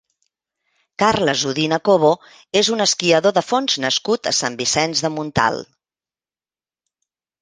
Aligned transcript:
Carles 1.01 1.43
Udina 1.49 1.77
Cobo 1.89 2.09
és 2.61 2.71
un 2.77 2.81
esquiador 2.87 3.35
de 3.37 3.43
fons 3.49 3.75
nascut 3.85 4.31
a 4.33 4.37
Sant 4.39 4.57
Vicenç 4.63 5.05
de 5.07 5.13
Montalt. 5.19 5.71